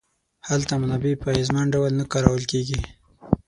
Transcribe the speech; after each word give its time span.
هلته 0.47 0.73
منابع 0.81 1.13
په 1.21 1.27
اغېزمن 1.33 1.65
ډول 1.73 1.91
نه 1.99 2.05
کارول 2.11 2.43
کیږي. 2.51 2.79